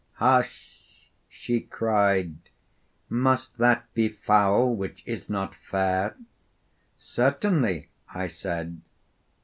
[0.13, 2.35] 'Hush,' she cried;
[3.07, 6.17] 'must that be foul which is not fair?'
[6.97, 8.81] 'Certainly,' I said.